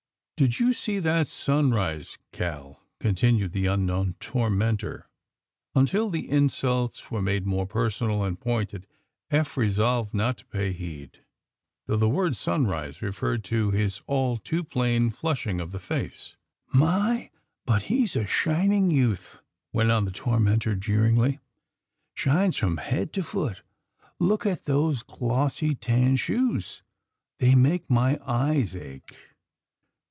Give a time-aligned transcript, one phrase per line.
[0.41, 5.07] *^Did you see that sunrise, CaH" continued the unknown tormentor.
[5.75, 8.87] Until the insults were made more personal and pointed
[9.29, 11.19] Eph resolved not to pay heed,
[11.85, 16.35] though the word ^'sunrise" referred to his all too plain flushing of the face.
[16.73, 17.31] AND THE SMUGGLERS 23 My,
[17.67, 19.39] but lie's a shining youtJi/'
[19.73, 21.37] went on the tormentor, jeeringly.
[22.17, 23.61] '^Shines from head to foot.
[24.17, 26.81] Look at those glossy tan shoes.
[27.37, 29.15] They make my eyes ache.